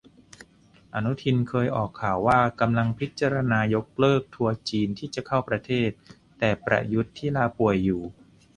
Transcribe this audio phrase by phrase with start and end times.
[0.95, 5.89] อนุทินเคยออกข่าวว่ากำลังพิจารณายกเลิกทัวร์จีนที่จะเข้าประเทศ
[6.39, 8.01] แต่ประยุทธ์ ที่ลาป่วยอยู่